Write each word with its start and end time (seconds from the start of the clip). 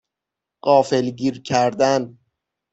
غافلگیر 0.65 1.41
کردن 1.43 2.17